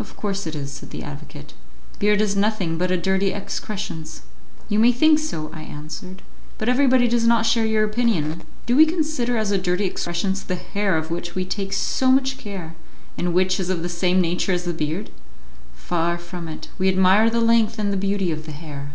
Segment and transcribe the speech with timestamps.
[0.00, 1.54] "Of course it is," said the advocate.
[2.00, 4.22] "Beard is nothing but a dirty excrescence."
[4.68, 6.22] "You may think so," I answered,
[6.58, 8.42] "but everybody does not share your opinion.
[8.66, 12.36] Do we consider as a dirty excrescence the hair of which we take so much
[12.36, 12.74] care,
[13.16, 15.08] and which is of the same nature as the beard?
[15.72, 18.94] Far from it; we admire the length and the beauty of the hair."